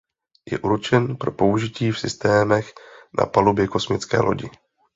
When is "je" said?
0.51-0.59